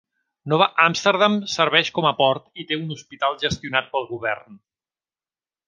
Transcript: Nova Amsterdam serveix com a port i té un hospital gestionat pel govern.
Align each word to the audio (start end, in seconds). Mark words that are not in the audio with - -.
Nova 0.53 0.67
Amsterdam 0.85 1.35
serveix 1.57 1.91
com 1.99 2.07
a 2.11 2.13
port 2.23 2.49
i 2.63 2.67
té 2.71 2.79
un 2.85 2.95
hospital 2.97 3.39
gestionat 3.45 3.93
pel 3.95 4.09
govern. 4.17 4.59